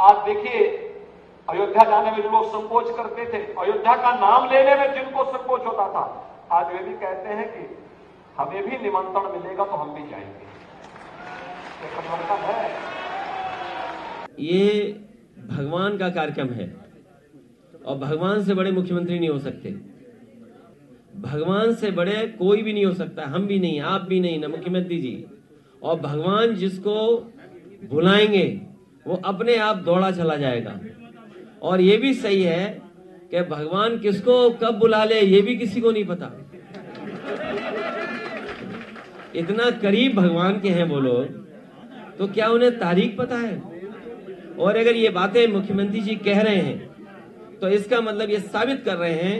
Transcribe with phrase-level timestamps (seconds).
[0.00, 0.66] आज देखिए,
[1.50, 5.60] अयोध्या जाने में जो लोग संकोच करते थे, अयोध्या का नाम लेने में जिनको संकोच
[5.60, 7.84] होता था, आज वे भी कहते हैं कि
[8.36, 10.50] हमें भी निमंत्रण मिलेगा तो हम भी जाएँगे।
[12.36, 12.70] है।
[14.38, 14.92] ये
[15.48, 16.76] भगवान का कार्यक्रम है।
[17.86, 19.70] और भगवान से बड़े मुख्यमंत्री नहीं हो सकते।
[21.20, 24.48] भगवान से बड़े कोई भी नहीं हो सकता, हम भी नहीं, आप भी नहीं, ना
[24.48, 25.26] मुख्यमंत्री जी।
[25.82, 27.16] और भगवान जिसको
[27.90, 28.69] बुलाएँगे
[29.06, 30.78] वो अपने आप दौड़ा चला जाएगा।
[31.62, 32.66] और ये भी सही है
[33.30, 36.30] कि भगवान किसको कब बुला ले, ये भी किसी को नहीं पता।
[39.34, 41.38] इतना करीब भगवान के हैं वो लोग
[42.18, 43.56] तो क्या उन्हें तारीख पता है?
[44.58, 48.96] और अगर ये बातें मुख्यमंत्री जी कह रहे हैं तो इसका मतलब ये साबित कर
[48.96, 49.38] रहे हैं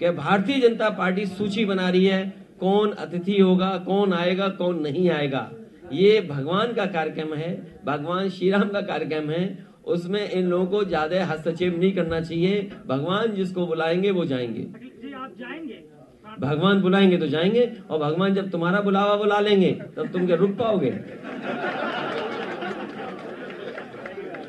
[0.00, 2.22] कि भारतीय जनता पार्टी सूची बना रही है,
[2.60, 5.50] कौन अतिथि होगा, कौन आएगा, कौन नहीं आएगा।
[5.92, 7.50] ये भगवान का कार्यक्रम है
[7.86, 12.70] भगवान श्री राम का कार्यक्रम है। उसमें इन लोगों को ज़्यादा हस्तक्षेप नहीं करना चाहिए।
[12.86, 14.66] भगवान जिसको बुलाएँगे वो जाएँगे।
[16.40, 20.50] भगवान बुलाएँगे तो जाएँगे और भगवान जब तुम्हारा बुलावा बुला लेंगे तब तुम क्या रुक
[20.58, 20.90] पाओगे।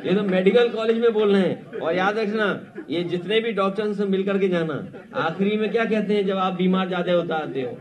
[0.06, 2.46] ये तो मेडिकल कॉलेज में बोल रहे हैं। और याद रखना
[2.90, 4.76] ये जितने भी डॉक्टर से मिलकर के जाना।
[5.20, 7.78] आखिरी में क्या कहते हैं जब आप बीमार ज़्यादा होता आते हो?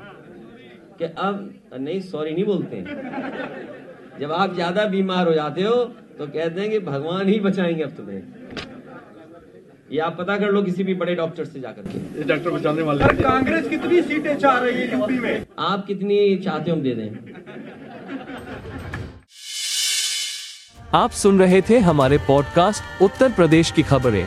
[0.99, 2.85] कि अब नहीं सॉरी नहीं बोलते हैं।
[4.21, 5.75] जब आप ज़्यादा बीमार हो जाते हो
[6.19, 8.23] तो कहते हैं कि भगवान ही बचाएँगे अब तुम्हें।
[9.93, 13.05] ये आप पता कर लो किसी भी बड़े डॉक्टर से जाकर। के डॉक्टर बचाने वाले
[13.23, 15.47] कांग्रेस कितनी सीटें चाह रही है यूपी में?
[15.59, 17.09] आप कितनी चाहते हो हम दे दें?
[20.95, 24.27] आप सुन रहे थे हमारे पॉडकास्ट उत्तर प्रदेश की खबरें।